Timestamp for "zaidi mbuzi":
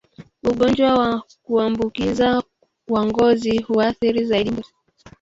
4.25-4.73